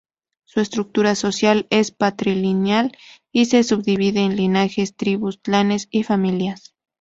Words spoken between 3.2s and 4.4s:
y se subdivide en